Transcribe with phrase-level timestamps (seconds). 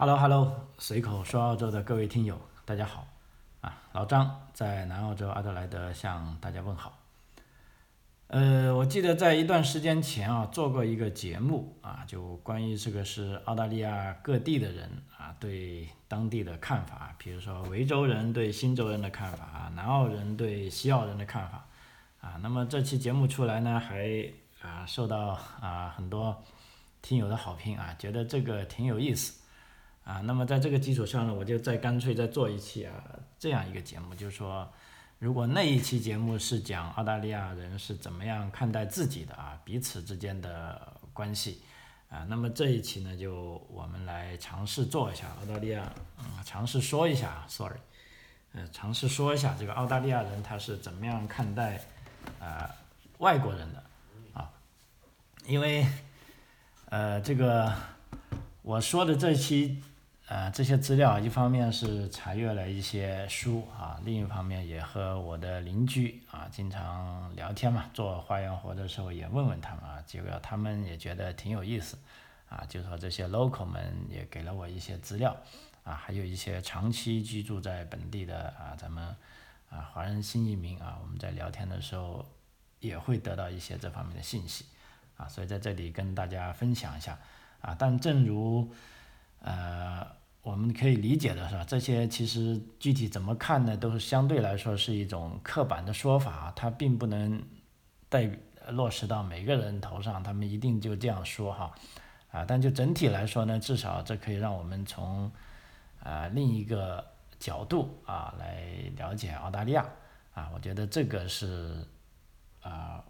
[0.00, 3.06] Hello Hello，随口说澳洲的各位听友，大家好
[3.60, 3.82] 啊！
[3.92, 6.98] 老张在南澳洲阿德莱德向大家问好。
[8.28, 21.66] 呃，我记得在一段时间前啊，做过一个节目啊，就关于这个是澳大利亚各地的人啊对当地的看法，比如说维州人对新州人的看法，南澳人对西澳人的看法
[22.22, 22.40] 啊。
[22.42, 24.32] 那么这期节目出来呢，还
[24.62, 26.42] 啊受到啊很多
[27.02, 29.38] 听友的好评啊，觉得这个挺有意思。
[30.10, 32.92] 啊，那么在这个基础上呢，我就再干脆再做一期啊
[33.38, 34.68] 这样一个节目，就是说，
[35.20, 41.62] 如果那一期节目是讲澳大利亚人是怎么样看待自己的啊彼此之间的关系
[42.08, 47.78] 啊，那么这一期呢，就我们来尝试做一下澳大利亚，嗯，尝试说一下，sorry，
[48.54, 51.80] 呃，尝试说一下这个澳大利亚人他是怎么样看待
[52.40, 52.68] 啊
[53.18, 53.84] 外国人的
[54.32, 54.50] 啊，
[55.46, 55.86] 因为
[56.86, 57.72] 呃这个
[58.62, 59.80] 我说的这期。
[60.30, 71.98] 呃，这些资料一方面是查阅了一些书啊，另一方面也和我的邻居啊经常聊天嘛，做花园活的时候也问问他们啊，结果他们也觉得挺有意思，
[72.48, 75.36] 啊，就说这些 local 们也给了我一些资料，
[75.82, 79.04] 啊，还有一些长期居住在本地的啊，咱们
[79.68, 82.24] 啊华人新移民啊，我们在聊天的时候
[82.78, 84.64] 也会得到一些这方面的信息，
[85.16, 87.18] 啊，所以在这里跟大家分享一下，
[87.60, 88.72] 啊，但正如
[89.40, 90.19] 呃。
[90.42, 91.62] 我们可以理解的是吧？
[91.64, 93.76] 这些其实具体怎么看呢？
[93.76, 97.42] 都是相对来说是一种刻板的说法，它并不能
[98.08, 98.30] 带
[98.68, 101.74] 落实到每个人头上，他们一定就这样说哈
[102.30, 102.44] 啊。
[102.48, 105.30] 但就整体来说呢，至少这可以让我们从
[106.02, 107.04] 啊另一个
[107.38, 108.64] 角度啊来
[108.96, 109.86] 了解澳大利亚
[110.32, 110.50] 啊。
[110.54, 111.86] 我觉得这个是
[112.62, 113.04] 啊，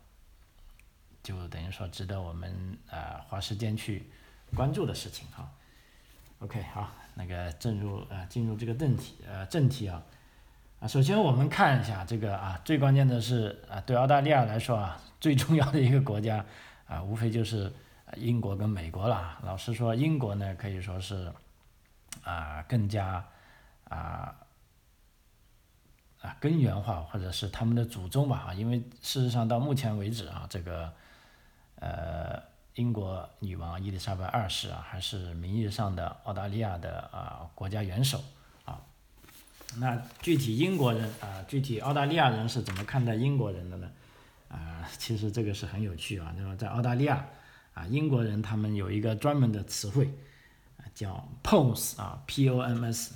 [1.23, 4.11] 就等于说值得我们啊花时间去
[4.57, 5.49] 关注的事情哈。
[6.41, 6.91] OK，好。
[7.21, 10.03] 那个进入啊进入这个正题呃正题啊
[10.81, 16.43] 啊首先我们看一下这个啊最关键的是啊对澳大利亚来说啊最重要的一个国家
[16.89, 17.71] 啊无非就是
[18.17, 21.31] 英国跟美国了老实说英国呢可以说是
[22.25, 23.23] 啊更加
[23.85, 24.35] 啊
[26.23, 30.91] 啊根源化或者是他们的祖宗吧啊因为事实上到目前为止啊这个
[31.75, 32.50] 呃。
[32.77, 38.23] 英国女王伊丽莎白二世啊，还是名义上的澳大利亚的啊国家元首
[38.65, 38.81] 啊。
[39.77, 43.91] 那具体英国人啊，具体澳大利亚人是怎么看待英国人的呢？
[44.49, 46.33] 啊，其实这个是很有趣啊。
[46.37, 47.27] 那么在澳大利亚
[47.75, 50.09] 啊，英国人他们有一个专门的词汇
[50.79, 53.15] 啊，叫 POMS 啊，P-O-M-S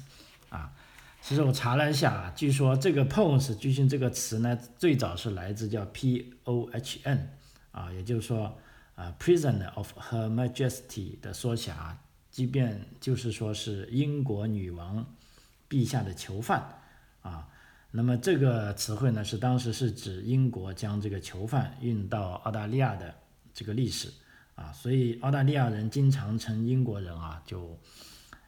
[0.50, 0.72] 啊。
[1.22, 7.36] 其实我查了一下啊，据说这个 POMS 据信这个词呢，最早是来自叫 P-O-H-N
[7.70, 8.58] 啊，也就是说。
[8.96, 12.00] 啊，prisoner of Her Majesty 的缩写啊，
[12.30, 15.04] 即便就是说是英国女王
[15.68, 16.62] 陛下的囚犯
[17.20, 17.48] 啊，
[17.90, 23.12] 那么这个词汇呢，是当时是指英国将这个囚犯运到澳大利亚的
[23.52, 24.12] 这个历史
[24.54, 27.76] 啊，所以澳大利亚人经常称英国人啊，就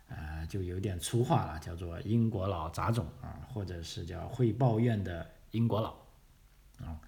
[0.09, 5.97] 呃就有点粗话了，叫做英国佬杂种啊，或者是叫会抱怨的英国佬
[6.79, 7.01] 啊，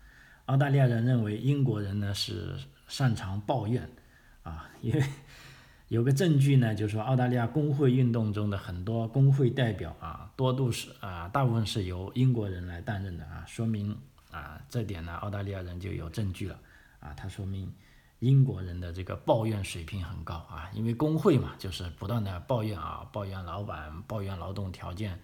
[0.46, 2.58] 澳大利亚人认为英国人呢是。
[2.88, 3.88] 擅长抱怨，
[4.42, 5.02] 啊，因为
[5.88, 13.96] 有个证据呢，就是说澳大利亚工会运动中的很多工会代表啊，多度是啊，大部分是由英国人来担任的啊，说明
[14.30, 16.58] 啊这点呢，澳大利亚人就有证据了
[17.00, 17.72] 啊，它说明
[18.18, 25.18] 英国人的这个抱怨水平很高啊，因为工会嘛，就是不断的抱怨啊，抱怨老板，抱怨劳动条件，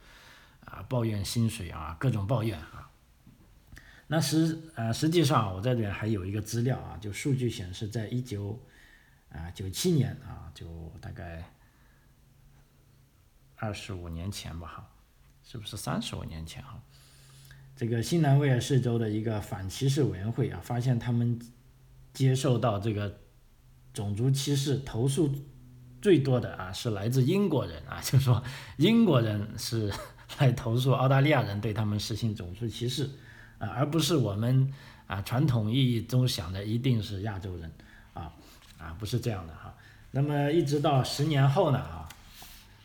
[0.64, 2.88] 啊，抱怨薪水啊，各种抱怨啊。
[4.06, 8.60] 那实呃实际上我这边还有一个资料啊，就数据显示，在一九
[9.30, 10.66] 啊九七年啊，就
[11.00, 11.50] 大概
[13.56, 14.90] 二十五年前吧哈，
[15.42, 16.78] 是不是三十五年前哈？
[17.76, 21.40] 这个新南威尔士州的一个反歧视委员会啊，发现他们
[22.12, 23.18] 接受到这个
[23.92, 25.34] 种族歧视投诉
[26.02, 28.44] 最多的啊，是来自英国人啊，就说
[28.76, 29.90] 英国人是
[30.38, 33.08] 来投诉澳大利亚人对他们实行种族歧视。
[33.58, 34.72] 啊，而不是我们
[35.06, 37.70] 啊传统意义中想的一定是亚洲人，
[38.12, 38.32] 啊
[38.78, 39.74] 啊不是这样的哈。
[40.10, 42.08] 那么一直到十年后呢啊，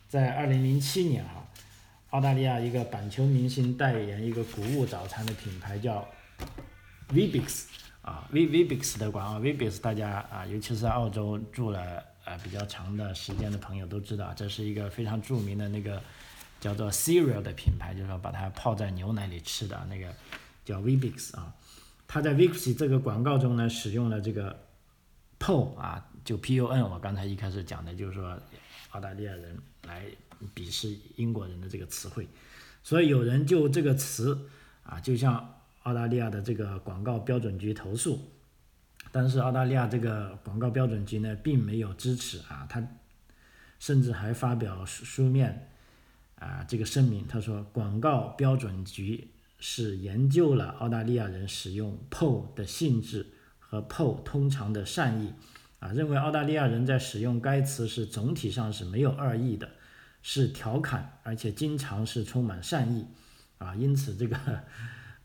[0.07, 1.45] 在二零零七年哈，
[2.09, 6.07] 澳大利亚一个板球明星代言一个谷物早餐的品牌叫
[7.09, 7.65] Vibix
[8.01, 16.01] 啊，V Vbix 的广告，Vibix 大家啊，尤其是澳洲住了呃比较长的时间的朋友都知道，这是一个非常著名的那个
[16.59, 20.07] 叫做 cereal 的品牌，就是说把它泡在牛奶里吃的那个。
[20.69, 21.51] 叫 Vbix 啊，
[22.07, 24.55] 他在 Vbix 这个广告中呢，使用了这个
[25.39, 28.39] PO 啊，就 PON，我刚才一开始讲的就是说
[28.91, 29.57] 澳大利亚人
[29.87, 30.05] 来
[30.53, 32.27] 鄙视英国人的这个词汇，
[32.83, 34.47] 所以有人就这个词
[34.83, 38.31] 啊，就向澳大利亚的这个广告标准局投诉，
[39.11, 42.87] 但是澳大利亚这个广告标准局呢，并没有支持啊，他
[43.79, 45.71] 甚至还发表书书面
[46.35, 53.27] 啊这个声明，他说广告标准局是研究了澳大利亚人使用 PO 的性质
[53.59, 55.33] 和 PO 通常的善意
[55.79, 59.69] 啊，认为澳大利亚人在使用该词是总体上是没有恶意的，
[60.21, 63.05] 是调侃，而且经常是充满善意
[63.57, 64.37] 啊，因此这个。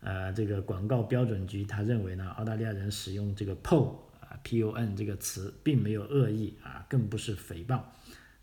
[0.07, 7.81] 呃，这个广告标准局他认为呢，澳大利亚人使用这个 “po” 啊 “pon” 这个词并没有恶意啊，更不是诽谤，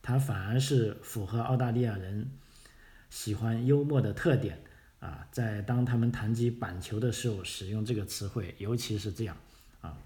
[0.01, 2.31] 它反而是符合澳大利亚人
[3.11, 4.63] 喜欢幽默的特点
[5.01, 9.36] 啊，在当他们谈及板球的时候使用这个词汇，尤其是这样
[9.81, 9.98] 啊，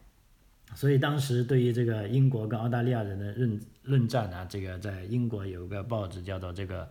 [0.73, 6.89] 所以当时对于这个英国跟澳大利亚人的论论战啊，这个在英国有个报纸叫做这个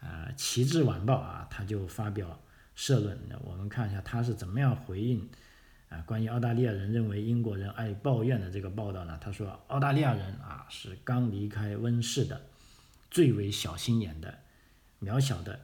[0.00, 2.36] 呃《旗帜晚报》啊，他就发表。
[2.78, 5.26] 社论，我们看一下他是怎么样回应
[5.88, 5.98] 啊？
[6.02, 9.18] 关于澳大利亚人认为英国人爱抱怨的这个报道呢？
[9.18, 12.38] 他说，澳大利亚人啊是刚离开温室的，
[13.10, 14.40] 最为小心眼的，
[15.00, 15.58] 渺小的，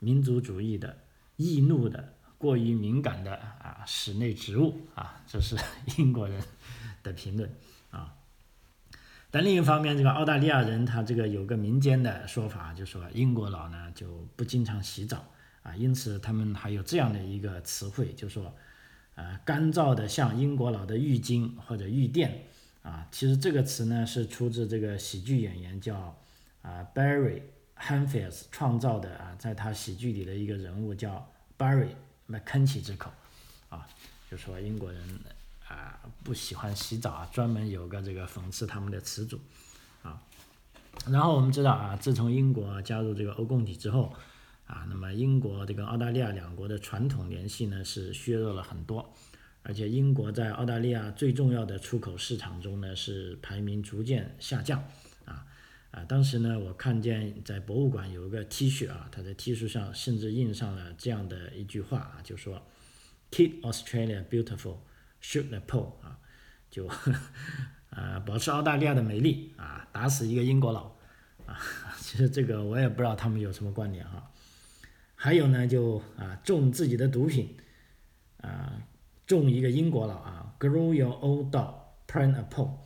[0.00, 0.98] 民族主义的，
[1.36, 5.56] 易怒的，过于敏感的啊室内植物啊，这是
[5.98, 6.42] 英国人
[7.02, 7.50] 的评论
[7.90, 8.14] 啊。
[9.30, 15.24] 但另一方面，这个澳大利亚人他这个有个民间的说法，就说英国佬呢就不经常洗澡。
[15.62, 18.54] 啊，因此他们还有这样的一个词汇，就说，
[19.16, 22.44] 啊，干燥的像英国佬的浴巾或者浴垫，
[22.82, 26.16] 啊，其实这个词呢是出自这个喜剧演员叫
[26.62, 27.42] 啊 Barry
[27.76, 31.24] h a n f i e l s 创造的啊，在他喜剧里的一个人物叫
[31.56, 31.90] Barry
[32.28, 33.10] McKenzie 之口，
[33.68, 33.86] 啊，
[34.30, 35.20] 就说英国人
[35.68, 39.38] 啊不喜欢洗澡啊，专门有个这个讽刺他们的词组，
[40.02, 40.20] 啊，
[41.08, 44.12] 然后我们知道啊，自从英国加入这个欧共体之后。
[44.66, 49.14] 啊，那么英国这个澳大利亚两国的传统联系呢是削弱了很多，
[49.62, 54.82] 而且英国在澳大利亚最重要的出口市场中呢是排名逐渐下降，
[55.96, 62.62] 啊，当时呢我看见在博物馆有一个 T 恤啊，他的 T 恤上甚至印上了这样的一句话啊，就说
[63.30, 64.76] “Keep Australia beautiful,
[65.22, 66.18] shoot the pole” 啊，
[66.70, 66.86] 就
[67.88, 70.94] 啊保持澳大利亚的美丽啊，打死一个英国佬
[71.46, 71.58] 啊，
[71.98, 74.30] 其实这个我也不知道他们有什么观点哈。
[75.14, 77.56] 还有呢，就啊种自己的毒品，
[78.42, 78.82] 啊
[79.26, 81.72] 种一个英国佬啊，grow your old dog,
[82.06, 82.80] plant a pole，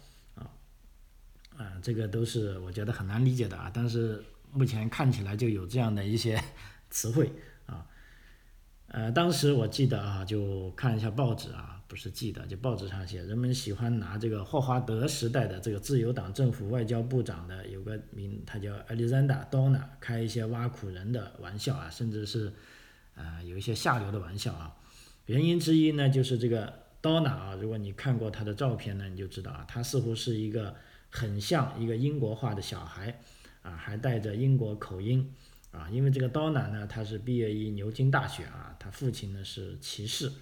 [1.62, 4.23] 啊这个都是我觉得很难理解的啊，但是
[4.53, 6.43] 目前看起来就有这样的一些
[6.91, 7.33] 词汇
[7.67, 7.87] 啊，
[8.89, 11.77] 呃当时我记得啊，就看一下报纸啊。
[11.91, 22.53] 不是记得，就报纸上写，人们喜欢拿这个霍华德时代的这个自由党政府外交部长的有个名，他叫 Alexander Donna，开一些挖苦人的玩笑啊，甚至是
[23.17, 24.73] 啊有一些下流的玩笑啊。
[25.27, 26.73] 原因之一呢，就是这个
[27.03, 30.77] Donna 啊，如果你看过他的照片呢，你就知道啊，他似乎是一个
[31.11, 33.21] 很像一个英国化的小孩
[33.62, 35.35] 啊，还带着英国口音
[35.71, 35.89] 啊。
[35.91, 40.33] 因为这个 Donna 呢，他是毕业于牛津大学啊，他父亲呢是骑士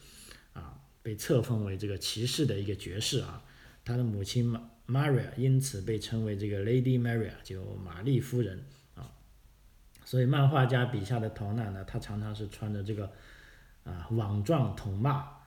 [0.53, 0.81] 啊。
[1.01, 3.43] 被册封为这个骑士的一个爵士啊，
[3.83, 4.55] 他的母亲
[4.87, 8.63] Maria 因此被称为这个 Lady Maria，就玛丽夫人
[8.95, 9.11] 啊。
[10.05, 13.11] 所以漫画家笔下的刀奶呢，他常常是穿着这个
[13.85, 15.38] 啊网状筒袜、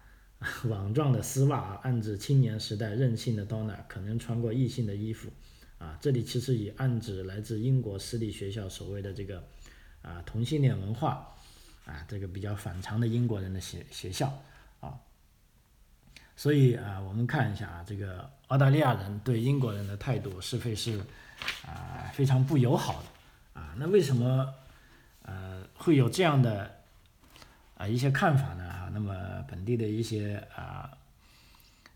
[0.67, 5.29] 网状的丝袜啊，暗指青年时代任性的 Donna 可能穿过异性的衣服
[5.77, 5.97] 啊。
[6.01, 9.43] 这里其实也暗指来自英国私立学校所谓的这个
[10.01, 11.35] 啊同性恋文化
[11.85, 14.27] 啊，这个比较反常的英国人的学学校。
[14.79, 14.97] 啊
[16.35, 20.99] 所以啊，我们看一下啊，这个澳大利亚人对英国人的态度是非是
[21.63, 23.75] 啊非常不友好的啊。
[23.77, 24.51] 那为什么
[25.21, 26.79] 呃会有这样的
[27.77, 28.70] 啊一些看法呢？
[28.93, 29.15] 那么
[29.47, 30.91] 本地的一些啊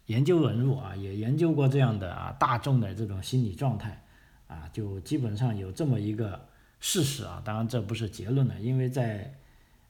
[0.07, 4.01] 研究人物啊也研究过这样的啊大众的这种心理状态
[4.47, 6.39] 啊，就基本上有这么一个
[6.79, 7.41] 事实啊。
[7.43, 9.33] 当然这不是结论了，因为在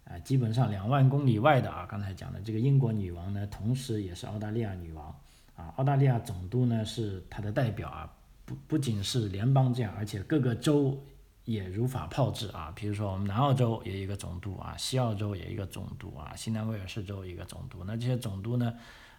[0.05, 5.07] 啊，基本上两万公里外的啊，刚才讲的这个英国女王呢，同时也是澳大利亚女王
[5.55, 5.73] 啊。
[5.75, 8.13] 澳大利亚总督呢是她的代表啊，
[8.45, 10.97] 不不仅是联邦这样，而且各个州
[11.45, 12.71] 也如法炮制啊。
[12.75, 17.83] 比如说我们南澳洲有一个总督啊，西澳洲有一个总督啊，新南威尔士州一个总督。
[17.85, 18.73] 那这些总督呢，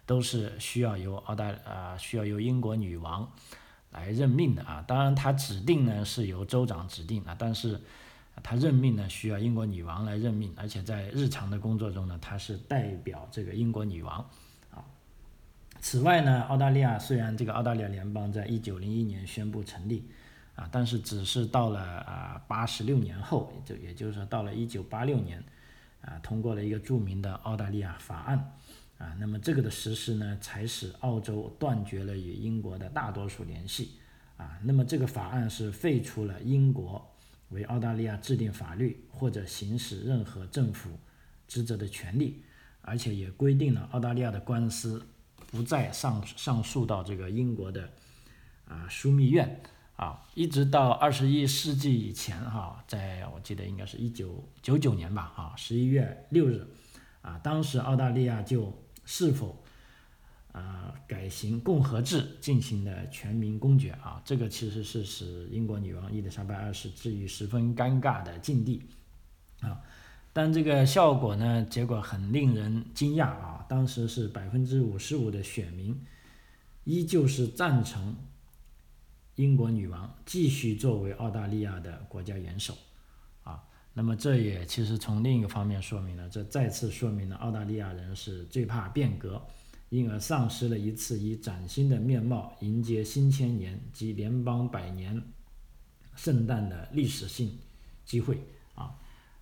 [0.05, 3.27] 都是需要由澳大啊需要由英国女王
[3.91, 4.83] 来任命的啊。
[4.87, 7.81] 当然，他指定呢是由州长指定啊，但是。
[8.43, 14.19] 他任命呢，需要英国女王来任命，而且在日常的工作中呢，他是代表这个英国女王，
[14.69, 14.85] 啊，
[15.79, 20.07] 此外呢，澳大利亚虽然这个澳大利亚联邦在一九零一年宣布成立，
[20.57, 25.41] 啊，但是只是到了啊八十六年后，也就也就是说到了一九八六年，
[26.01, 28.51] 啊通过了一个著名的澳大利亚法案，
[28.97, 33.91] 啊，那么这个的实施呢，才使澳洲断绝了与英国的大多数联系，
[34.35, 37.07] 啊，那么这个法案是废除了英国
[37.49, 40.89] 为澳大利亚制定法律或者行使任何政府
[41.47, 42.43] 职责的权利，
[42.81, 45.05] 而且也规定了澳大利亚的官司。
[45.49, 47.89] 不再上上诉到这个英国的
[48.67, 49.61] 啊枢密院
[49.97, 56.65] 啊，一直到二十一世纪以前哈，在我记得应该是一九九九年吧啊，十一月六日
[57.21, 58.71] 啊，当时澳大利亚就
[59.05, 59.63] 是否
[60.51, 68.83] 啊改行共和制进行的全民公决啊，这个其实是使英国女王伊丽莎白二世置于十分尴尬的境地
[69.61, 69.81] 啊。
[70.31, 73.65] 但这个效果呢，结果很令人惊讶啊！
[73.67, 75.99] 当时是百分之五十五的选民，
[76.83, 78.15] 依旧是赞成
[79.37, 82.75] 英国女王继续作为澳大利亚的国家元首
[83.43, 83.63] 啊。
[83.93, 89.41] 那么这也其实从另一个方面说明了，这再次说明了澳大利亚人是最怕变革，
[89.89, 95.21] 因而丧失了一次以崭新的面貌迎接新千年及联邦百年
[96.15, 97.57] 圣诞的历史性
[98.05, 98.39] 机会
[98.73, 98.95] 啊。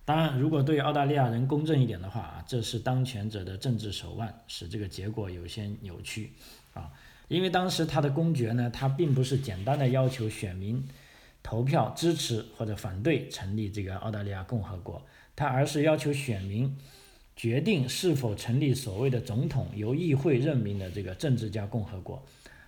[0.04, 6.32] 当然，如果对澳大利亚人公正一点的话啊，这是当权者的政治手腕，使这个结果有些扭曲
[6.74, 6.92] 啊。
[7.28, 10.86] 因为当时他的公决呢，他并不是简单的要求选民
[11.42, 15.04] 投票支持或者反对成立这个澳大利亚共和国，
[15.34, 16.76] 他而是要求选民
[17.34, 22.24] 决定是否成立所谓的总统由议会任命的这个政治家共和国。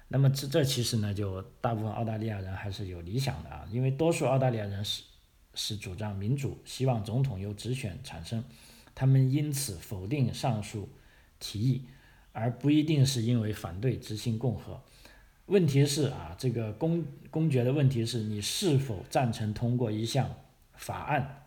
[0.09, 5.03] 那么这这其实呢，就大部分澳大利亚人还是有理想的啊，因为多数澳大利亚人是。
[5.55, 8.45] 是主张民主，希望总统由直选产生，
[8.95, 10.89] 他们因此否定上述
[11.41, 11.83] 提议，
[12.39, 14.81] 而不一定是因为反对执行共和。
[15.47, 20.35] 问题是啊，这个公公决的问题是你是否赞成通过一项
[20.75, 21.47] 法案，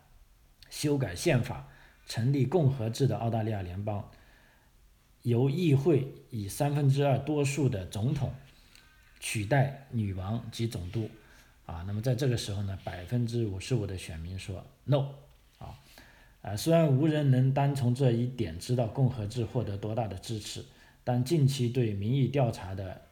[0.68, 1.68] 修改宪法，
[2.06, 4.10] 成立共和制的澳大利亚联邦，
[5.22, 8.34] 由议会以三分之二多数的总统
[9.20, 11.08] 取代女王及总督。
[11.64, 15.06] 啊，那么在这个时候呢，百分之五十五的选民说 no，
[15.58, 15.78] 啊，
[16.42, 20.64] 啊，虽然无人能单从这一点知道共和制获得多大的支持，
[21.04, 23.02] 但近期对民意调查的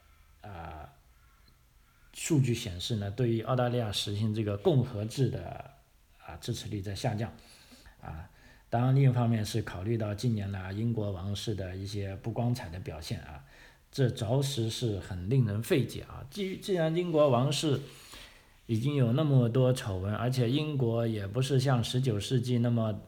[0.42, 0.92] 啊
[2.12, 5.70] 数据显示呢，对于澳大利亚实行这个共和制的
[6.24, 7.32] 啊支持率在下降，
[8.00, 8.28] 啊，
[8.68, 13.44] 当然另一方面是考虑到近年来英国王室的一些不光彩的表现啊，
[13.90, 17.80] 这着实是很令人费解啊，既既然英国王室。
[18.66, 23.00] 已经有那么多丑闻，而且英国也不是像十九世纪那么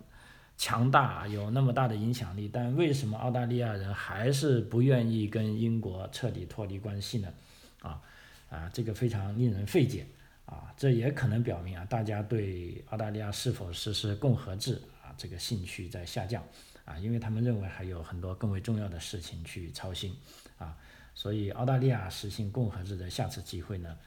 [0.63, 2.49] 强大，有那么大的影响力。
[2.49, 7.35] 但为什么澳大利亚人还是不愿意跟英国彻底脱离关系呢？
[7.81, 8.01] 啊
[8.49, 10.07] 啊，这个非常令人费解
[10.47, 10.73] 啊！
[10.77, 16.41] 这也可能表明啊，大家对澳大利亚是否实施共和制啊这个兴趣在下降
[16.85, 20.17] 啊，因为他们认为还有很多更为重要的事情去操心
[20.59, 20.77] 啊。
[21.13, 23.99] 所以澳大利亚实行共和制的下次机会呢？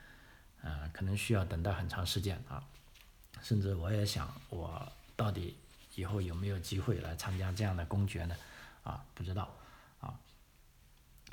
[0.61, 2.63] 啊，可能需要等待很长时间啊，
[3.41, 5.53] 甚至我也想，我到底
[5.95, 8.35] 以后有没有机会来参加这样的公决呢？
[8.83, 9.53] 啊，不知道
[9.99, 10.13] 啊，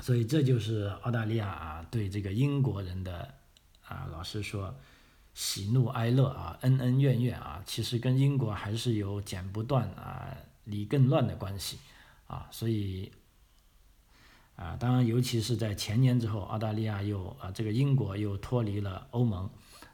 [0.01, 3.35] 所以这就是澳大利亚啊对这个英国人的
[3.87, 4.75] 啊，老实说，
[5.35, 11.79] 喜怒哀乐啊，恩恩怨怨啊，其实跟英国还是有剪不断啊，理更乱的关系
[12.27, 13.13] 啊，所以。
[14.55, 19.51] 啊，当然，尤其是在前年之后，澳大利亚又啊，这个英国又脱离了欧盟，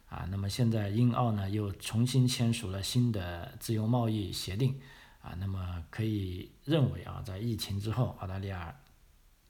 [0.08, 4.80] 啊，那么现在英澳呢又重新签署了新的自由贸易协定，
[5.20, 8.74] 啊，那么可以认为啊，在疫情之后，澳大利亚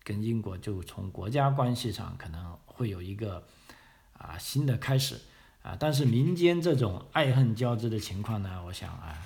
[0.02, 3.46] 跟英国就从国家关系上可能会有一个
[4.14, 5.20] 啊新的开始，
[5.62, 9.16] 啊，但是民间这种爱恨交织的情况呢，我想啊，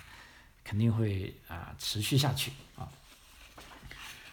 [0.62, 2.86] 肯定会啊持续下去啊。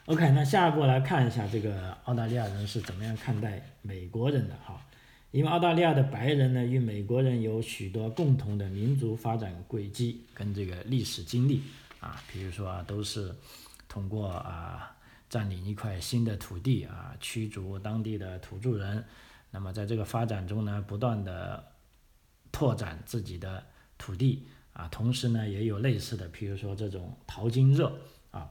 [0.05, 4.81] OK，那下一步来看一下这个澳大利亚人是怎么样看待美国人的哈？
[5.31, 11.61] 因为澳大利亚的白人呢与美国人有许多共同的民族发展轨迹跟这个历史经历
[11.99, 13.35] 啊，比如说啊都是
[13.87, 14.95] 通过啊
[15.29, 19.05] 占领一块新的土地啊，驱逐当地的土著人，
[19.51, 21.63] 那么在这个发展中呢，不断的
[22.51, 23.63] 拓展自己的
[23.97, 27.99] 土地啊，同时呢也有类似的，比如说这种淘金热
[28.31, 28.49] 啊，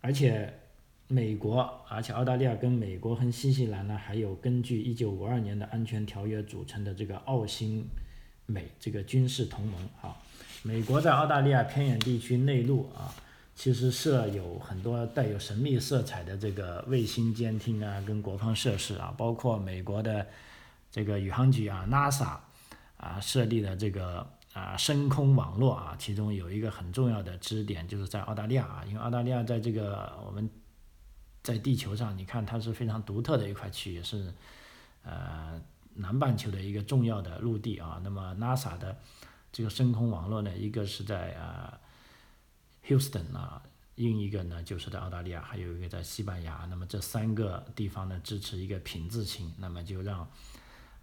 [0.00, 0.60] 而且。
[1.06, 7.86] 美国，而且澳大利亚跟美国和新西兰呢，还有根据一九五二年的安全条约组成的这个澳新
[8.46, 10.16] 美这个军事同盟啊。
[10.62, 13.14] 美国在澳大利亚偏远地区内陆啊
[13.54, 20.26] 其实设有很多带有神秘色彩的这个卫星监听啊，跟国防设施啊，包括美国的
[20.90, 22.38] 这个宇航局啊，NASA
[22.96, 30.50] 啊设立的这个啊深空网络啊，其中有一个很重要的支点就是在澳大利亚啊，因为澳大利亚在这个我们
[31.44, 34.34] 在地球上，你看它是非常独特的一块区域，是
[35.04, 35.62] 呃
[35.94, 38.00] 南半球的一个重要的陆地啊。
[38.02, 38.98] 那么 NASA 的
[39.52, 41.78] 这个深空网络呢，一个是在啊。
[42.86, 43.62] Houston 啊，
[43.94, 46.66] 另一个呢就是在澳大利亚，还有一个在西班牙。
[46.68, 50.28] 那么这三个地方呢支持一个品字型，那么就让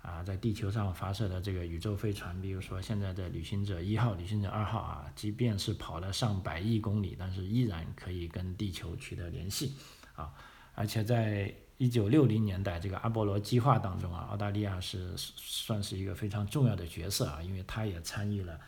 [0.04, 9.76] 啊在地球上发射的这个宇宙飞船，比如说现在的旅行者一号、旅行者二号啊，即便是跑了上百亿公里，但是依然可以跟地球取得联系
[10.22, 10.34] 啊。
[10.76, 18.60] 而且在一九六零年代这个阿波罗计划当中啊，澳大利亚是算是一个非常重要的角色啊，因为它也参与了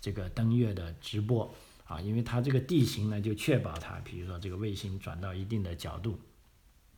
[0.00, 1.54] 这个登月的直播。
[1.84, 6.18] 啊，因为它这个地形呢，就确保它，比如说这个卫星转到一定的角度，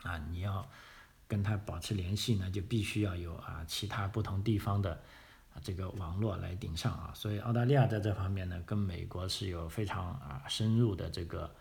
[0.03, 0.65] 啊，你要
[1.27, 5.03] 跟它保持联系呢，就必须要有啊其他不同地方的
[5.65, 7.11] 这个网络来顶上啊。
[7.13, 11.53] 所以澳大利亚在这方面呢，跟美国是有非常啊深入的这个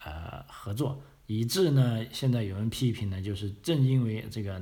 [0.00, 1.02] 呃合作，
[1.38, 4.60] 以致呢，现在有人批评呢，就是正因为这个。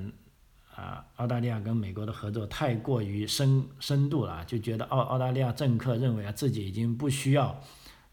[0.76, 7.62] 啊，澳大利亚跟美国的合作太过于深深度了，就觉得澳澳大利亚政客认为啊自己已经不需要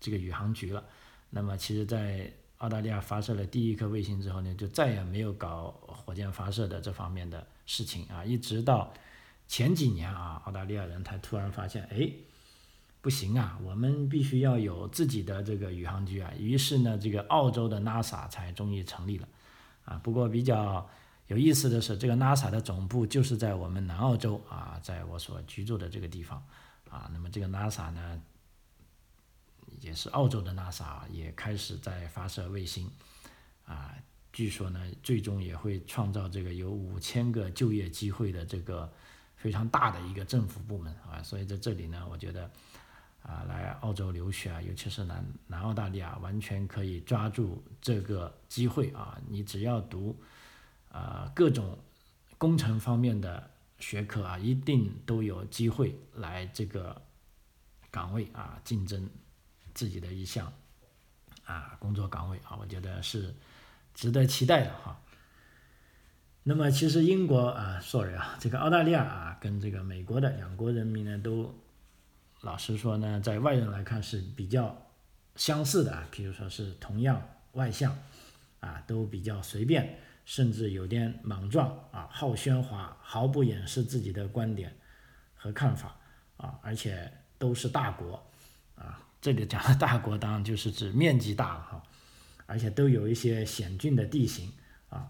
[0.02, 0.84] 这个宇航局了。
[1.30, 8.92] 那么其实，在澳大利亚发射了第一颗卫星之后呢，就再也没有搞火箭发射的这方面的事情啊，一直到
[9.48, 12.12] 前几年啊，澳大利亚人才突然发现，哎，
[13.08, 16.30] 不行啊，我们必须要有自己的这个宇航局啊。
[16.38, 19.26] 于是呢，这个澳洲的 NASA 才终于成立了
[19.86, 19.98] 啊。
[20.04, 20.86] 不过比较。
[21.28, 26.42] 有意思的是，这个 NASA 的总部就是在我们南澳洲啊，在我所居住的这个地方
[26.90, 27.10] 啊。
[27.14, 28.22] 那么这个 NASA 呢，
[29.82, 32.90] 也是澳洲的 NASA，也开始在发射卫星
[33.66, 33.94] 啊。
[34.32, 38.90] 据说呢，最终也会创造这个有五千个就业机会的这个
[39.36, 41.22] 非常大的一个政府部门啊。
[41.22, 42.50] 所以在这里呢，我觉得
[43.28, 49.22] 啊，来澳洲留学啊，尤其是南南澳大利亚，完全可以抓住这个机会啊。
[49.28, 50.20] 你只要读。
[50.90, 51.78] 啊，各种
[52.40, 57.00] 工程方面的学科啊，一定都有机会来这个
[57.92, 59.08] 岗位啊竞争
[59.76, 60.52] 自己的一项
[61.46, 63.36] 啊工作岗位啊，我觉得是
[63.94, 65.00] 值得期待的哈。
[66.42, 71.54] 那么其实英国啊，sorry 啊，这个澳大利亚啊，跟这个美国的两国人民呢，都
[72.48, 74.88] 老实说呢，在外人来看是比较
[75.36, 77.94] 相似的啊，比如说是同样外向
[78.62, 80.00] 啊，都比较随便。
[80.24, 84.74] 甚至有点莽撞啊，好喧哗，毫不掩饰自己的观点
[85.36, 85.98] 和看法
[86.38, 88.22] 啊，而且都是大国
[88.76, 91.84] 啊，这里讲的大国当然就是指面积大了哈，
[92.46, 94.52] 而且都有一些险峻的地形
[94.90, 95.10] 啊。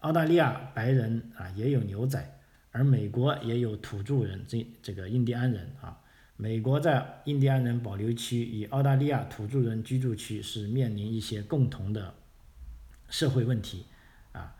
[0.00, 2.38] 澳大利亚白人啊也有牛仔，
[2.70, 6.00] 而美国也有土著人，这这个印第安人啊。
[6.38, 12.14] 美国在印第安人保留区与澳大利亚土著人居住区是面临一些共同的
[13.08, 13.86] 社会问题
[14.32, 14.54] 啊。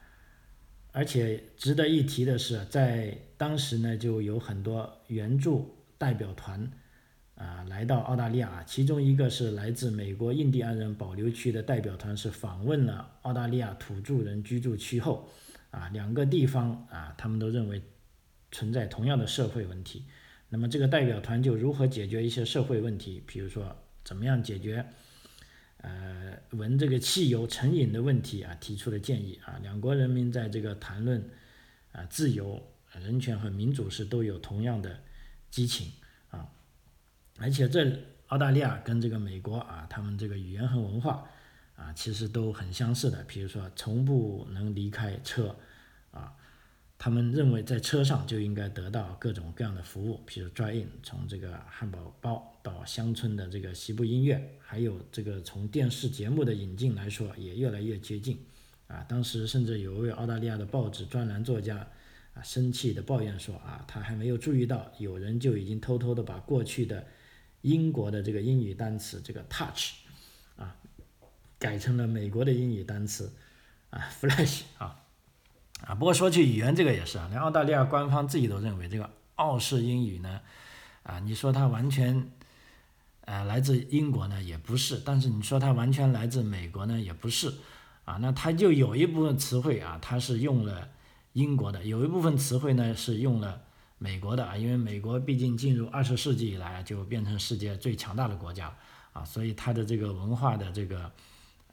[0.93, 6.71] 而且值得一提的是，在当时呢，就有很多援助代表团
[7.35, 15.29] 啊来到澳大利亚，其中一个是来自美国印第安人保留区的代表团，是访问了澳大利亚土著人居住区后，
[15.71, 17.83] 啊，两个地方啊，他们都认为
[18.51, 20.05] 存在同样的社会问题。
[20.49, 24.87] 那么这个代表团就如何解决一些社会问题，比如说怎么样解决？
[25.79, 29.59] 呃，闻这个汽油成瘾的问题啊，提出了建议啊。
[29.63, 31.23] 两国人民在这个谈论
[31.93, 35.01] 啊自由、人权和民主时都有同样的
[35.51, 35.93] 激情
[36.31, 36.49] 啊。
[37.39, 41.29] 而且这澳大利亚跟这个美国啊，他们这个语言和文化
[41.77, 43.23] 啊，其实都很相似的。
[43.25, 45.55] 比如说，从不能离开车
[46.11, 46.35] 啊。
[46.99, 58.39] 他们认为在车上就应该得到各种各样的服务，譬如 drive in，从这个汉堡包到乡村的这个西部音乐，还有这个从电视节目的引进来说，也越来越接近。
[58.87, 61.87] 啊，当时甚至有一位澳大利亚的报纸专栏作家
[62.35, 67.07] 啊，生气的抱怨说啊，他还没有注意到有人就已经偷偷的把过去的
[67.61, 69.97] 英国的这个英语单词这个 touch
[70.57, 70.77] 啊，
[71.59, 73.33] 改成了美国的英语单词
[73.91, 75.03] 啊 flash 啊。
[75.87, 80.41] 啊，不过说起语言这个也是啊，连澳大利亚官方自己都认为这个澳式英语呢，
[81.05, 82.29] 啊，你说它完全，
[83.21, 87.55] 呃，来自英国呢也不是，但是你说它完全来自美国呢也不是，
[88.05, 90.89] 啊，那它就有一部分词汇啊，它是用了
[91.35, 93.61] 英国的，有一部分词汇呢是用了
[93.99, 98.75] 美国的啊，因为美国毕竟进入二十世纪以来就变成世界最强大的国家，
[99.13, 101.13] 啊，所以它的这个文化的这个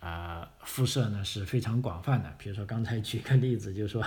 [0.03, 2.29] 啊辐射呢是非常广泛的。
[2.37, 4.05] 比如说刚才举个例子，就是说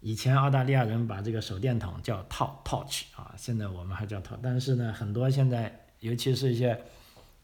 [0.00, 6.80] 以前澳大利亚人把这个手电筒叫套 torch 啊，现在我们还叫套，但是呢，很多现在尤其是一些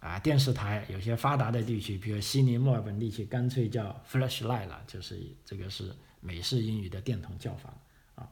[0.01, 7.75] 啊电视台有些发达的地区，比如悉尼、墨尔本地区，干脆叫 flashlight 了，就是这个是美式英语的电筒叫法
[8.15, 8.27] 啊。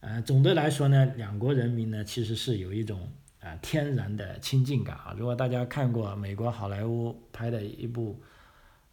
[0.00, 3.12] 呃，总的来说呢，两国人民呢其实是有一种。
[3.40, 5.14] 啊，天然的亲近感啊！
[5.18, 8.18] 如果大家看过美国好莱坞拍的一部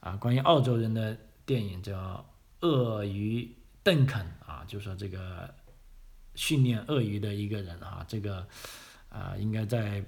[0.02, 2.26] 啊关于澳洲人的电影，叫
[2.68, 3.50] 《鳄鱼
[3.82, 5.52] 邓肯》啊，就说这个
[6.36, 8.46] 训练鳄鱼的一个人啊，这个
[9.08, 10.04] 啊应该在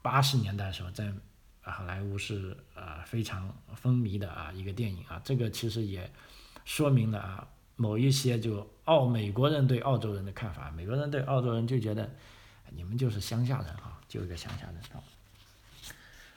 [0.00, 1.12] 八十年代的时候在
[1.60, 6.08] 好莱坞是啊非常风靡的啊一个电影啊，这个其实也
[6.64, 12.08] 说明了啊某一些就澳美国人对澳洲人的看法，美国人对澳洲人就觉得。
[12.70, 15.00] 你们就是乡下人啊，就一个乡下人啊。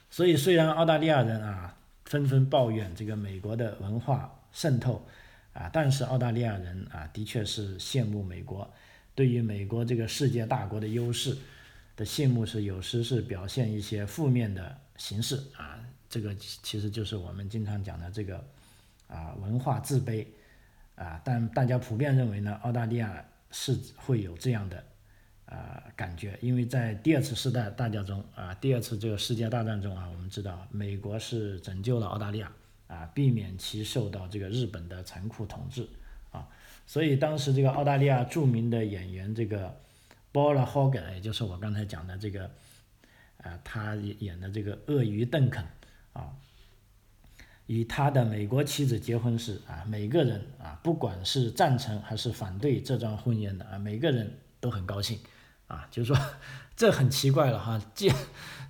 [0.10, 1.76] 所以虽然澳大利亚人啊
[2.12, 5.08] 纷纷抱怨这个美国的文化渗透
[5.54, 8.69] 啊，但是澳大利亚人啊的确是羡慕美国。
[9.15, 11.38] 对于美国这个世界大国的优势
[11.95, 15.80] 的羡慕是有时是表现一些负面的形式啊。
[16.10, 18.43] 这个其实就是我们经常讲的这个
[19.08, 20.28] 啊文化自卑
[20.95, 21.21] 啊。
[21.24, 24.84] 但大家普遍认为呢，澳大利亚是会有这样的。
[25.52, 32.50] 啊，感觉，因为在第二次世代大战中啊，第二次这个世界大战中啊，我们知道美国是拯救了澳大利亚
[32.88, 35.86] 啊，避免其受到这个日本的残酷统治
[36.32, 36.48] 啊，
[36.88, 39.78] 所以当时这个澳大利亚著名的演员这个
[40.32, 42.50] Bola Hogan，也就是我刚才讲的这个
[43.44, 45.66] 啊，他演的这个鳄鱼邓肯
[46.14, 46.32] 啊，
[47.66, 55.20] 与他的美国妻子结婚时啊，每个人啊，不管是赞成还是反对这桩婚姻的啊，每个人都很高兴。
[55.72, 56.22] 啊，就是说，
[56.76, 58.12] 这很奇怪了哈，既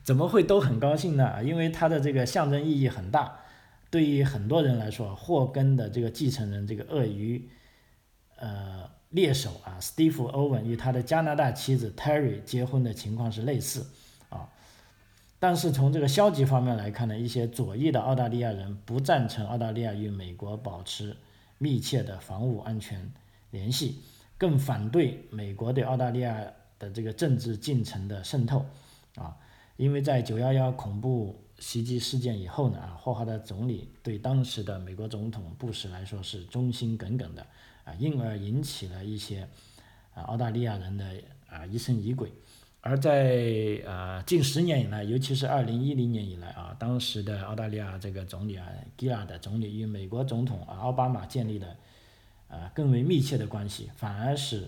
[0.04, 1.44] 怎么会都很高兴呢？
[1.44, 3.40] 因为它的这个象征意义很大，
[3.90, 7.50] 对于很多人来说，霍根的这个继承人，这个鳄鱼，
[8.38, 13.88] 呃，猎手啊，史蒂夫·欧文与他的加拿大妻子 Terry 结婚的情况是类似
[14.30, 14.48] 啊。
[15.40, 21.18] 但是从这个消极方面来看呢，一些左翼的澳大利亚人不赞成澳大利亚与美国保持
[21.58, 23.12] 密切的防务安全
[23.50, 24.02] 联系，
[24.38, 26.46] 更反对美国对澳大利亚。
[26.82, 28.65] 的这个政治进程的渗透，
[29.13, 29.38] 啊，
[29.78, 37.46] 因为在九幺幺恐怖袭击事件以后呢，啊，霍华德总理对当时的美国总统布什来说是忠心耿耿的，
[37.84, 39.48] 啊，因而引起了一些
[40.15, 41.06] 啊澳大利亚人的
[41.48, 42.34] 啊疑神疑鬼，
[42.82, 48.65] 而在呃近十年以来，尤其是二零一零年以来啊，当时的澳大利亚这个总理啊
[48.98, 51.76] 吉拉的总理与美国总统啊奥巴马建立了
[52.50, 54.67] 啊更为密切的关系，反而使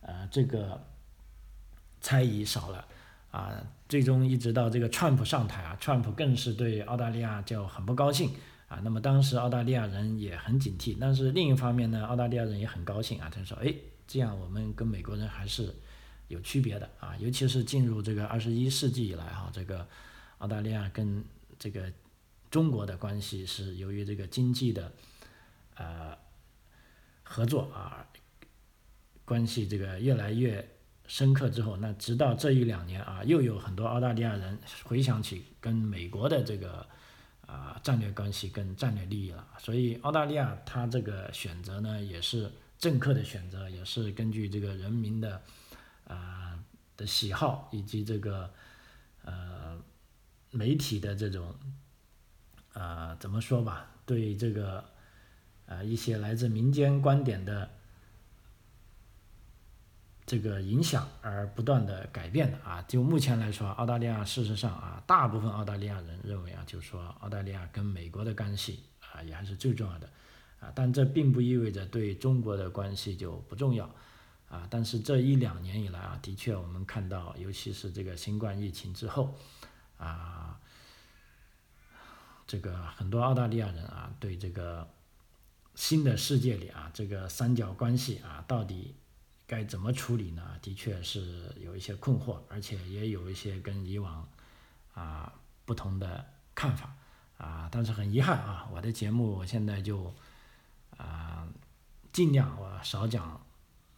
[0.00, 0.84] 呃这个。
[2.04, 2.86] 猜疑少了，
[3.30, 8.30] 啊，最终一直到这个川普上台啊，川普更是对澳大利亚就很不高兴
[8.68, 8.78] 啊。
[8.84, 13.74] 那么当时澳大利亚人也很警惕，但是另一方面呢，澳大利亚人也很高兴啊，他说，哎，
[14.06, 15.74] 这样我们跟美国人还是
[16.28, 19.88] 有区别的啊，尤其是进入这个二十一世纪以来哈，这个
[20.40, 21.24] 澳大利亚跟
[21.58, 21.90] 这个
[22.50, 24.92] 中国的关系是由于这个经济的
[25.76, 26.14] 呃
[27.22, 28.06] 合作啊，
[29.24, 30.68] 关系这个越来越。
[31.06, 36.86] 深刻之后，那直到这一两年啊，又有很多澳大利亚人回想起跟美国的这个
[37.46, 39.46] 啊战略关系跟战略利益了。
[39.58, 45.42] 所以澳大利亚它这个选择呢，也是政客的选择，也是根据这个人民的
[46.08, 46.58] 啊
[46.96, 48.50] 的喜好以及这个
[49.24, 49.78] 呃
[50.50, 51.54] 媒体的这种
[52.72, 54.82] 啊怎么说吧，对这个
[55.66, 57.70] 啊一些来自民间观点的。
[60.26, 70.08] 这个影响而不断的改变的啊，就目前来说，澳大利亚事实上啊，大部分澳大利亚人认为啊，就是说澳大利亚跟美国的关系啊，也还是最重要的
[70.60, 73.84] 啊，但这并不意味着对中国的关系就不重要
[74.48, 74.66] 啊。
[74.70, 79.36] 但是这一两年以来啊，的确我们看到，尤其是这个新冠疫情之后
[79.98, 80.58] 啊，
[82.46, 84.88] 这个很多澳大利亚人啊，对这个
[85.74, 88.94] 新的世界里啊，这个三角关系啊，到底。
[89.46, 90.42] 该怎么处理呢？
[90.62, 94.26] 的确是有一些困惑，而且也有一些跟以往
[94.94, 95.30] 啊
[95.66, 96.96] 不同的看法
[97.36, 97.68] 啊。
[97.70, 100.14] 但是很遗憾啊，我的节目我现在就
[100.96, 101.46] 啊
[102.10, 103.38] 尽量我少讲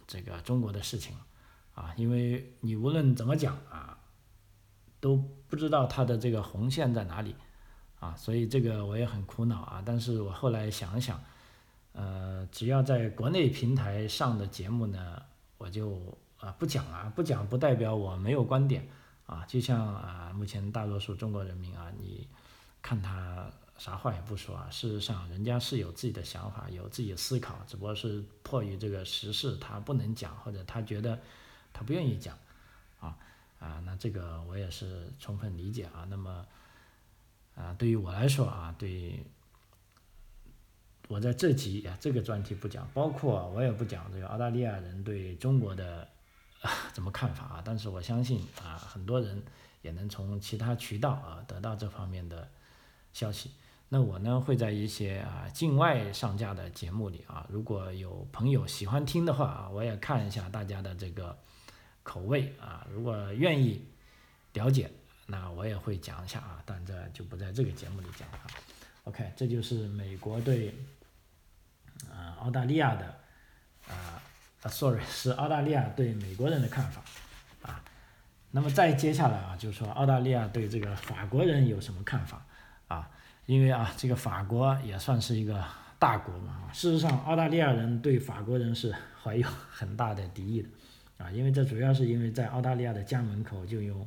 [0.05, 1.17] 这个中国的事情
[1.77, 3.97] 啊，因为你无论怎么讲啊，
[4.99, 7.37] 都不知道它的这个红线在哪里
[8.01, 9.81] 啊，所以这个我也很苦恼啊。
[9.87, 11.23] 但是我后来想想，
[11.93, 15.23] 呃，只要在国内平台上的节目呢。
[15.59, 18.87] 我就啊不讲了，不讲不代表我没有观点
[19.27, 22.29] 啊，就像啊，目前大多数中国人民啊，你
[22.83, 31.19] 看他啥话也不说啊，事实上人家是有自己的想法，有自己的思考，只不过是迫于这个时事他不能讲，或者他觉得
[31.73, 32.39] 他不愿意讲，
[33.01, 33.17] 啊
[33.59, 36.07] 啊，那这个我也是充分理解啊。
[36.09, 36.47] 那么
[37.55, 39.25] 啊，对于我来说啊，对，
[41.09, 46.09] 我在这集啊这个专题不讲，包括我也不讲这个澳大利亚人对中国的。
[46.63, 47.63] 啊怎么看法啊？
[47.65, 49.41] 但是我相信啊，很多人
[49.83, 52.49] 也能从其他渠道啊得到这方面的
[53.13, 53.51] 消息。
[53.91, 61.39] 那我呢会在一些啊境外上架的节目里啊，如果有朋友喜欢听的话啊，我也看一下大家的这个
[62.03, 63.85] 口味啊，如果愿意
[64.55, 64.91] 了解，
[65.27, 68.39] 那我也会讲一下啊，但这就不在这个节目里讲了。
[69.05, 70.75] OK，这就是美国对
[72.47, 73.05] 澳大利亚的
[73.89, 74.23] 啊。
[74.69, 77.01] Sorry， 是澳大利亚对美国人的看法，
[77.63, 77.81] 啊，
[78.51, 82.45] 那么再接下来啊，就是说澳大利亚对这个法国人有什么看法
[82.89, 83.09] 啊？
[83.47, 85.65] 因为啊，这个法国也算是一个
[86.01, 90.69] 大国嘛，事实上，澳大利亚人对法国人是怀有很大的敌意的，
[91.19, 94.05] 啊，因为这主要是因为在澳大利亚的家门口就有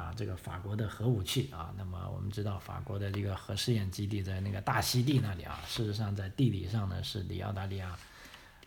[0.00, 7.96] 啊这个法国的核武器啊，那么我们知道法国的这个核试验基地在那个大溪地那里啊，事实上在地理上呢是离澳大利亚。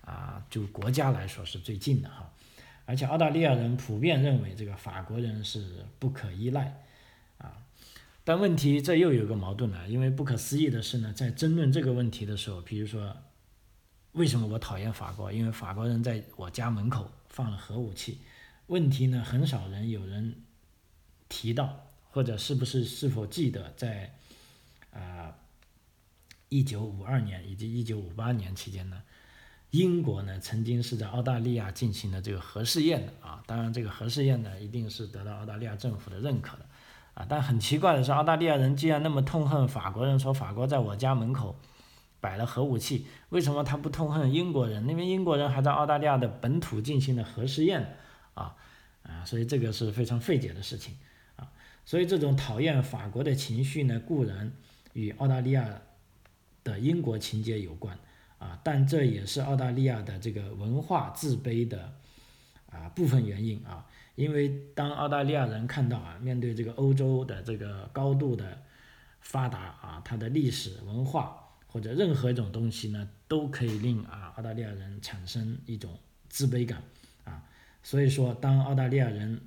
[0.06, 2.30] 啊，就国家来说是最近的哈，
[2.86, 6.84] 而且澳大利亚人普遍认为这个法国人是不可依赖，
[7.38, 7.56] 啊，
[8.26, 13.16] 但问题这又有个矛盾了，因为不可思议的是呢，在争论这个问题的时候，比如说，
[14.12, 15.32] 为什么我讨厌法国？
[15.32, 18.20] 因为法国人在我家门口放了核武器，
[18.68, 20.43] 问题呢很少人有人
[21.30, 24.14] 提到，或者是不是是否记得在
[24.92, 25.36] 啊
[26.50, 29.02] 一九五二年以及一九五八年期间呢？
[29.72, 36.66] 英国呢，曾经是在澳大利亚进行了这个核试验的啊，当然这个核试验呢，一定是得到澳大利亚政府的认可的
[37.16, 37.26] 啊。
[37.28, 41.56] 但很奇怪的是，澳大利亚人既然那么痛恨法国人，说法国在我家门口
[42.22, 44.88] 摆了核武器，为什么他不痛恨英国人？
[44.88, 47.98] 因为英国人还在澳大利亚的本土进行了核试验
[48.36, 48.56] 啊
[49.02, 50.96] 啊，所以这个是非常费解的事情。
[51.86, 54.52] 所以这种讨厌法国的情绪呢，固然
[54.94, 55.82] 与澳大利亚
[56.64, 57.98] 的英国情节有关。
[58.40, 61.94] 啊，但这也是澳大利亚的这个文化自卑的
[62.70, 68.62] 啊部分原因啊，因为当澳大利亚人看到啊，面对这个欧洲的这个高度的
[69.22, 76.84] 发达啊，它的历史文化或者任何一种东西呢，都可以令啊澳大利亚人产生一种自卑感
[77.24, 77.42] 啊，
[77.82, 79.40] 所以说当澳大利亚人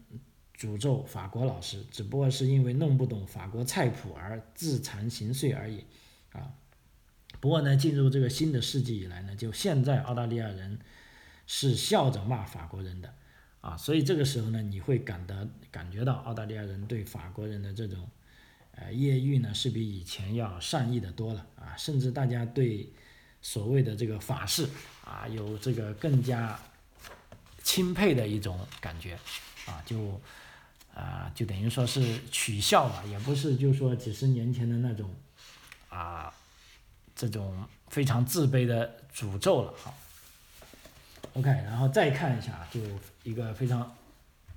[0.59, 5.85] 诅咒法国老师，只不过是因为弄不懂法国菜谱而自惭形秽而已
[6.33, 6.53] 啊。
[7.41, 10.79] 不过呢，进入这个新的世纪以来呢，就现在澳大利亚人
[11.47, 13.15] 是笑着骂法国人的，
[13.61, 18.09] 啊，所以这个时候呢，你会感得感觉到澳大利亚人对法国人的这种
[18.73, 22.91] 呃揶揄呢，是比以前要善意的多了啊，甚至大家对
[23.43, 24.67] 所谓的这个法式
[25.05, 26.59] 啊，有这个更加
[27.63, 29.19] 钦佩的一种感觉
[29.67, 30.19] 啊，就
[30.97, 35.15] 啊，就等于说是取笑吧，也不是就说几十年前的那种
[35.91, 36.35] 啊。
[37.19, 39.97] 这种非常自卑的诅咒了，好
[41.33, 42.79] ，OK，然后再看一下，就
[43.23, 43.97] 一个非常，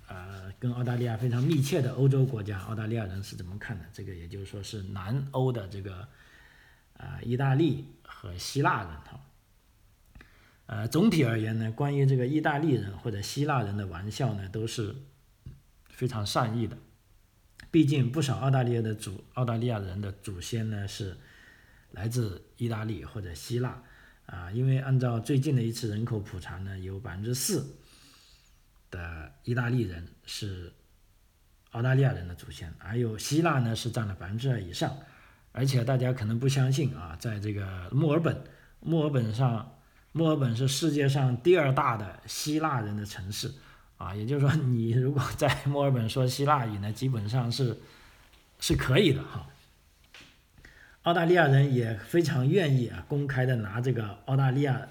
[0.10, 3.86] 呃，跟澳大利亚非常密切的欧洲国家，澳大利亚人是怎么看的？
[3.94, 6.06] 这个也就是说是南欧的这个，
[6.98, 9.22] 啊，意大利和希腊人，哈，
[10.66, 14.94] 呃，总体而言呢，关于这个意大利人或者希腊人的玩笑呢，都是
[16.00, 16.78] 非常善意的，
[17.70, 21.18] 毕竟不少澳大利亚的祖澳大利亚人的祖先呢是。
[21.94, 23.82] 来自意大利或者希腊，
[24.28, 27.66] 啊，因为按照最近的一次人口普查呢，有百分之四
[28.92, 30.72] 的意大利人是
[31.72, 34.96] 澳大利亚人的祖先，还有希腊呢是占了百分之二以上，
[35.52, 38.40] 而且大家可能不相信啊，在这个墨尔本，
[38.82, 39.80] 墨尔本上，
[40.12, 43.52] 墨尔本是世界上第二大的希腊人的城市，
[44.00, 47.78] 啊，也就是说你如果在墨尔本说希腊语呢，基本上是
[48.60, 49.46] 是可以的哈。
[51.04, 54.82] 澳大利亚人也非常愿意啊，公开的拿这个澳大利亚，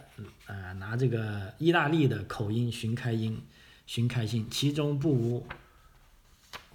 [0.47, 3.41] 呃，拿这个意大利的口音寻开音，
[3.87, 5.47] 寻开心，其中不无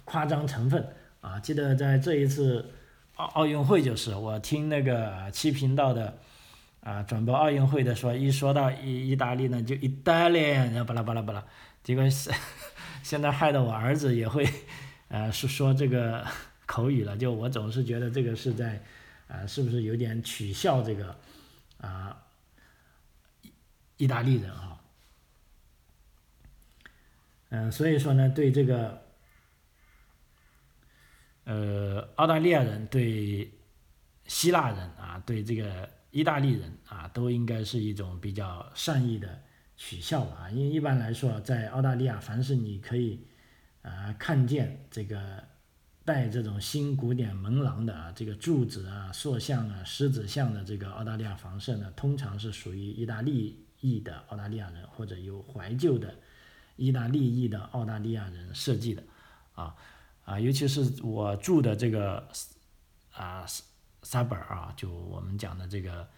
[0.04, 0.84] 夸张成分
[1.20, 1.38] 啊。
[1.38, 2.68] 记得在这一次
[3.14, 6.16] 奥奥运会，就是我听那个七频道的
[6.80, 11.44] 啊转播奥运会的说，一说到意意大利呢，就意大利，然后巴拉巴拉巴拉，
[11.84, 12.32] 结果是
[13.04, 14.44] 现在害得我儿子也会
[15.06, 16.26] 呃是说这个
[16.66, 18.82] 口语了，就我总是觉得这个是在。
[19.26, 21.16] 啊，是不是有点取笑这个
[21.78, 22.14] 啊
[23.96, 24.78] 意大利人啊？
[27.48, 29.02] 嗯，所以说呢，对这个
[31.44, 33.50] 呃，澳大利亚人对
[34.26, 39.42] 希腊人啊，对这个意大利人啊，都应该是一种比较善意的
[39.76, 40.50] 取笑吧。
[40.50, 43.26] 因为一般来说，在澳大利亚，凡是你可以
[43.82, 45.42] 啊看见这个
[46.04, 56.14] 带这种新古典门廊的啊，这个柱子啊、塑像啊、狮子像的这个澳大利亚房舍呢，通常是属于意大利裔的澳大利亚人或者有怀旧的
[56.76, 59.02] 意大利裔的澳大利亚人设计的
[59.54, 59.74] 啊。
[60.24, 62.26] 啊，尤其是我住的这个
[63.12, 63.44] 啊
[64.02, 66.08] 沙本啊，就我们讲的这个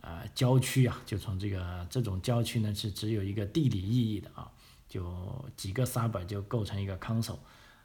[0.00, 4.50] 呃郊区啊，就从这个这种郊区呢是只有一个地理意义的啊，
[4.88, 7.38] 就几个 sub 就构成一个 council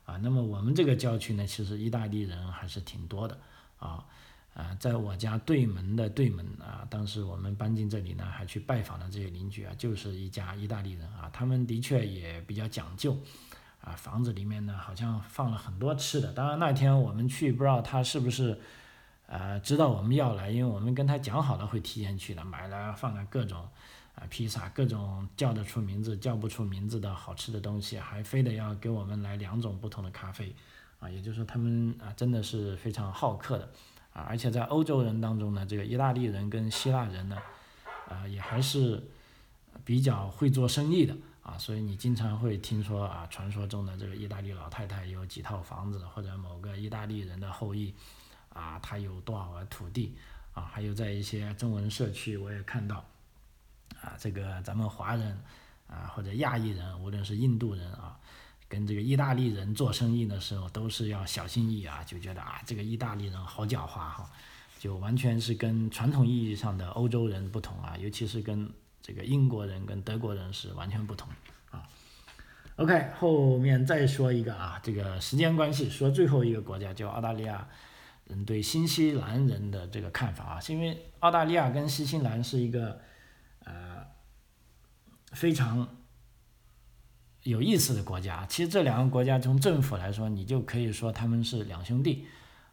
[0.06, 0.18] 啊。
[0.18, 3.38] 那么我们这个郊区呢，其实意大利人还是挺多的
[3.80, 4.06] 啊
[4.54, 13.18] 啊，在我家对门的对门啊，当时我们搬进这里呢，还去拜访了这些邻居啊，就是一家意大利人啊，他们的确也比较讲究。
[13.82, 16.32] 啊，房子里面呢好像放了很多吃的。
[16.32, 18.58] 当然那天我们去，不知道他是不是，
[19.34, 23.68] 呃，知道我们要来，因为我们跟他讲好了会提前去的，买了放了各种，
[24.14, 30.54] 啊，披萨，各种叫得出名字叫不出名字的好吃的东西，还非得要给我们来两种不同的咖啡，
[31.00, 33.68] 啊，也就是说他们啊真的是非常好客的，
[34.14, 37.36] 啊，而且在欧洲人当中呢，这个意大利人跟希腊人呢，
[38.08, 39.02] 啊，也还是
[39.84, 41.16] 比较会做生意的。
[41.42, 47.94] 啊，所以你经常会听说啊，传说中的这个意大利老太太有几套房子，或者某个意大利人的后裔，
[48.54, 50.16] 啊，他有多少个土地，
[50.54, 53.06] 啊，还有在一些中文社区我也看到，
[54.02, 55.38] 啊，这个咱们华人，
[55.88, 58.18] 啊，或者亚裔人，无论是印度人啊，
[58.68, 64.30] 跟这个意大利人做生意的时候都是要小心翼翼啊，就觉得啊，这个意大利人好狡猾哈，
[64.80, 68.72] 就完全是跟传统意义上的欧洲人不同啊，尤其是跟。
[69.06, 71.28] 这个英国人跟德国人是完全不同
[71.72, 71.84] 啊。
[72.78, 77.68] OK，后面再说一个啊，这个时间关系，说最后一个国家叫澳大利亚
[78.26, 83.00] 人对新西兰人的这个看法啊，是因为澳大利亚跟新西兰是一个
[83.64, 84.06] 呃
[85.32, 85.88] 非常
[87.44, 88.46] 有意思的国家。
[88.46, 92.26] 其实这两个国家从政府来说，你就可以说他们是两兄弟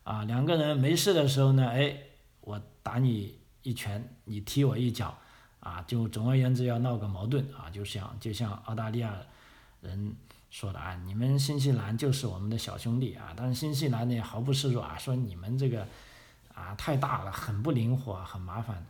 [0.05, 0.25] 啊。
[0.25, 1.97] 两个人没事的时候呢，哎，
[2.41, 5.19] 我打你一拳，你踢我一脚。
[5.61, 9.15] 啊，就总而言之要闹个矛盾啊，就像就像澳大利亚
[9.83, 10.17] 人
[10.51, 15.87] 说的啊，你们新西兰就是我们的小兄弟啊，但是新西兰呢毫不示弱啊，说你们这个
[16.53, 18.85] 啊太大了，很不灵活，很麻烦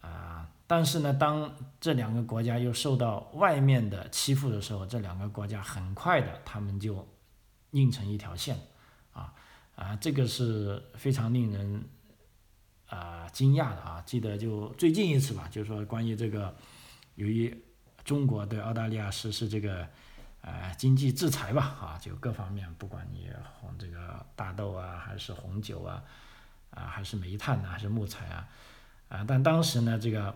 [0.00, 0.48] 啊。
[0.66, 7.06] 但是呢，当这两个国家又受到外面的欺负的时候，这两个国家很快的他们就
[7.70, 8.58] 拧成一条线
[9.12, 9.32] 啊
[9.76, 11.84] 啊，这个是非常令人。
[12.86, 14.00] 啊，惊讶的啊！
[14.06, 16.54] 记得就最近一次吧，就是说关于这个，
[17.16, 17.52] 由于
[18.04, 19.88] 中国对澳大利亚实施这个
[20.44, 23.28] 呃经济制裁吧，啊，就各方面，不管你
[23.60, 26.04] 红这个大豆啊，还是红酒啊，
[26.70, 28.48] 啊，还是煤炭呐，还是木材啊，
[29.08, 30.34] 啊，但当时呢，这个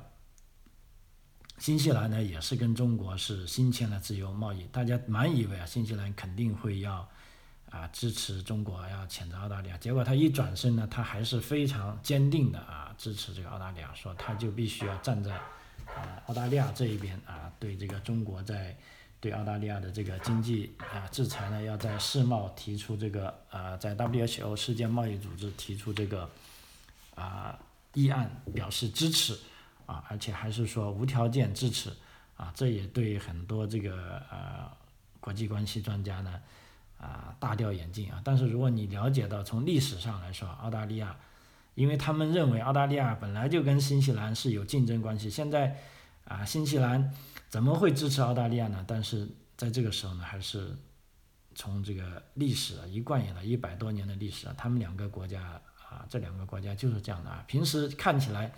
[1.58, 7.08] 新西兰呢也是跟中国是新签了自由贸易，大家满以为啊，新西兰肯定会要。
[7.70, 18.74] 啊，支持中国要谴责澳大利亚，结果他一转身呢，他还是非常坚定的啊，支持这个澳大利亚，说他就必须要站在啊澳大利亚这一边啊，对这个中国在
[19.20, 26.28] 对澳大利亚的这个经济啊制裁呢，要在世贸提出这个啊，在 WHO 世界贸易组织提出这个
[27.14, 27.58] 啊
[27.94, 29.38] 议案表示支持
[29.86, 31.90] 啊，而且还是说无条件支持
[32.36, 34.70] 啊，这也对很多这个呃
[35.20, 36.40] 国际关系专家呢。
[37.00, 38.20] 啊，大掉眼镜啊！
[38.24, 41.14] 但是如果你了解到从历史上来说，澳大利亚，
[41.76, 45.76] 因为他们认为澳大利亚本来就跟新西兰是有竞争关系，现在
[46.24, 47.14] 啊，新西兰
[47.48, 48.84] 怎么会支持澳大利亚呢？
[48.86, 50.76] 但是在这个时候呢，还是
[51.54, 58.52] 从这个历史啊，一贯以来一百多年的历史啊，他们两个国家啊，这两个国家就是这样的啊，平时看起来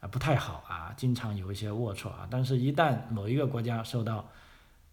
[0.00, 4.30] 啊不太好啊，经常有一些龌龊啊，但是一旦某一个国家受到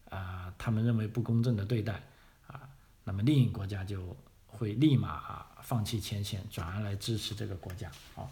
[0.10, 2.02] 啊他们认为不公正的对待
[2.48, 2.68] 啊，
[3.04, 8.26] 那么另一国家就会立马啊放弃前线，转而来支持这个国家啊。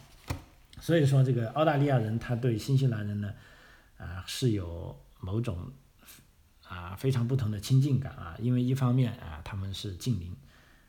[0.80, 3.32] 所以说，这个澳大利亚人他对新西兰人呢，
[4.00, 5.70] 啊是有某种
[6.66, 8.36] 啊非常不同的亲近感啊。
[8.40, 10.34] 因为一方面啊他们是近邻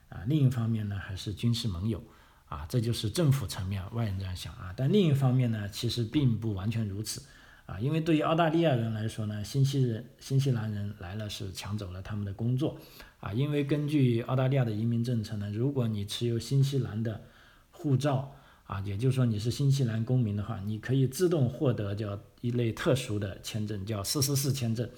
[0.09, 2.01] 啊，另一方面呢还是军事盟友
[2.47, 2.65] 啊。
[2.67, 4.73] 这就是政府层面外人这样想啊。
[4.75, 7.21] 但另一方面呢，其实并不完全如此
[7.65, 7.79] 啊。
[7.79, 12.79] 因为对于澳大利亚人来说呢，新西人新西兰人来了是抢走了他们的工作。
[13.19, 17.21] 啊，因为根据澳大利亚的移民政策呢，如果你持有新西兰的
[17.69, 18.33] 护照
[18.65, 24.89] 啊，也就是说你是新西兰公民的话，你可以自动获得叫一类特殊的签证，叫四四四签证。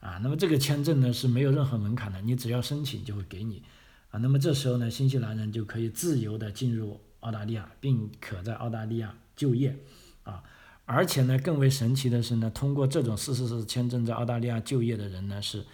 [0.00, 3.62] 啊，那么这个签证呢是没有任何门槛的，你只要申请就会给你。
[4.10, 9.74] 啊，那么这时候呢，新西兰人就可以自由的进入澳大利亚，并可在澳大利亚就业，
[10.24, 10.42] 啊，
[10.84, 15.64] 而且呢，更为神奇的是呢，通过这种四四四签证在澳大利亚就业的人呢，是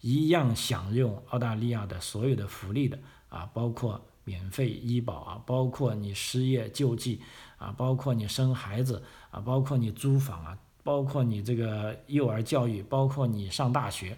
[0.00, 2.96] 一样享用澳大利亚的所有的福利的，
[3.28, 4.00] 啊，包括
[4.30, 7.20] 免费医保啊，包括你失业救济
[7.58, 9.02] 啊，包括你生孩子
[9.32, 10.58] 啊，包括你租房啊。
[10.82, 14.16] 包括你这个幼儿教育，包括你上大学，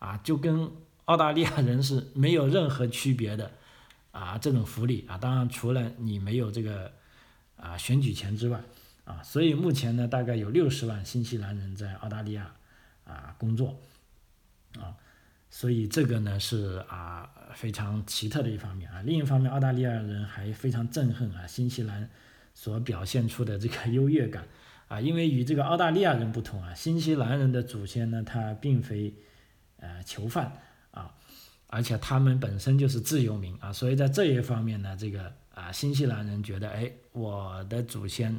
[0.00, 0.68] 啊，就跟
[1.04, 3.52] 澳大利亚人是没有任何区别的，
[4.10, 6.90] 啊，这种福利啊，当然除了你没有这个
[7.56, 8.60] 啊选举权之外，
[9.04, 12.52] 啊，所以目前呢，大概有六十万新西兰人在澳大利亚
[13.04, 13.76] 啊工作，
[14.80, 14.98] 啊，
[15.50, 19.02] 所以这个呢是啊非常奇特的一方面啊。
[19.02, 22.08] 另一方面，澳大利亚人还非常憎恨啊新西兰
[22.54, 24.46] 所表现出的这个优越感。
[24.88, 29.14] 啊，因为与这个澳大利亚人不同啊，新西兰人的祖先呢，他并非
[29.76, 30.52] 呃囚犯
[30.90, 31.14] 啊，
[31.68, 38.36] 而且他们本身就是自由民啊，所以在这一方面呢，这个啊新西兰人觉得，哎，我的祖先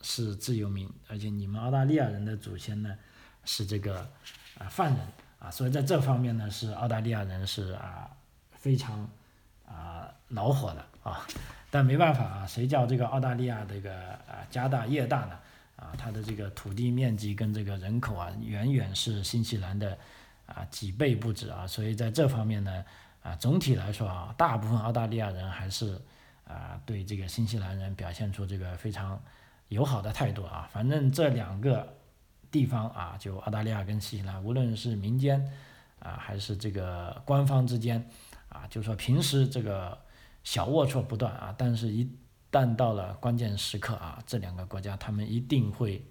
[0.00, 2.96] 是自由民，而且你们澳大利亚人的祖先呢
[3.44, 4.00] 是这个
[4.56, 5.06] 啊犯人
[5.40, 8.08] 啊，所以在这方面呢，是澳大利亚人是啊
[8.52, 9.08] 非常
[9.66, 11.26] 啊恼火的啊，
[11.70, 13.92] 但没办法啊，谁叫这个澳大利亚这个
[14.28, 15.38] 啊家大业大呢？
[15.76, 19.96] 啊，它的这个土地面积跟这个人口啊，远远是新西兰的
[20.44, 22.84] 啊几倍不止啊，所以在这方面呢，
[23.22, 25.98] 啊总体来说啊，大部分澳大利亚人还是
[26.46, 29.18] 啊对这个新西兰人表现出这个非常
[29.68, 30.68] 友好的态度啊。
[30.70, 31.90] 反正这两个
[32.50, 35.40] 地方啊，就澳大利亚跟新西兰，无论是民间
[36.00, 38.04] 啊还是这个官方之间
[38.48, 39.96] 啊，就说平时这个
[40.42, 42.10] 小龌龊不断啊，但是一
[42.50, 46.04] 旦到了关键时刻啊，这两个国家他们一定会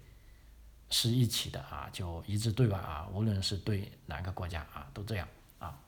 [0.88, 5.28] 是一起的啊，就一致对外啊，无论是对哪个国家啊，都这样
[5.58, 5.78] 啊。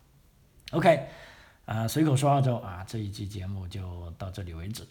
[0.73, 1.09] OK，
[1.65, 4.87] 啊，随口说澳洲啊，这一期节目就到这里为止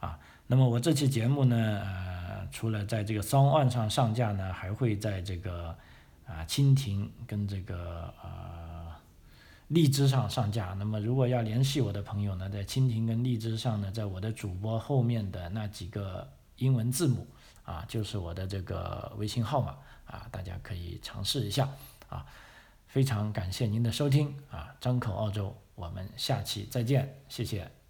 [0.00, 0.18] 啊。
[0.52, 5.74] 那么我这期节目呢，呃，除了在这个 Song One 上上架呢，还会在这个
[6.26, 8.92] 啊蜻蜓跟这个呃。
[9.68, 17.26] 荔枝上上架，那么如果要联系我的朋友呢，在蜻蜓跟荔枝上呢，在我的主播后面的那几个英文字母
[17.64, 21.66] 啊，就是我的这个微信号码啊，大家可以尝试一下
[22.10, 22.26] 啊。
[22.86, 27.81] 非常感谢您的收听啊，张口澳洲，我们下期再见，谢谢。